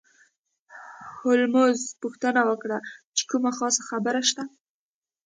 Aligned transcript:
هولمز 1.19 1.79
پوښتنه 2.01 2.41
وکړه 2.49 2.77
چې 3.15 3.23
کومه 3.29 3.51
خاصه 3.57 3.81
خبره 3.89 4.21
شته. 4.29 4.43